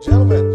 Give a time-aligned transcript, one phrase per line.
[0.00, 0.47] Gentlemen.